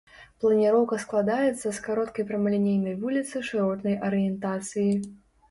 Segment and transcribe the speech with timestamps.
[0.43, 4.91] Планіроўка складаецца з кароткай прамалінейнай вуліцы шыротнай арыентацыі.